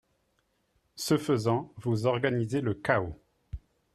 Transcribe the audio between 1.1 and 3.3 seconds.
faisant, vous organisez le chaos